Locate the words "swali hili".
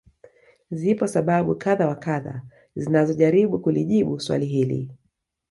4.19-4.89